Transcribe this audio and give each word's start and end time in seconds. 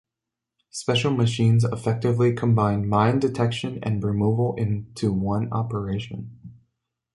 Special 0.71 1.11
machines 1.15 1.63
effectively 1.63 2.33
combine 2.33 2.89
mine 2.89 3.19
detection 3.19 3.77
and 3.83 4.03
removal 4.03 4.55
into 4.55 5.13
one 5.13 5.53
operation. 5.53 6.39